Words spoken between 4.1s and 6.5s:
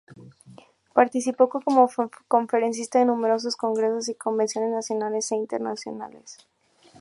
convenciones nacionales e internacionales.